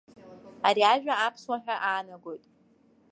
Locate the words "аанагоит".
1.87-2.43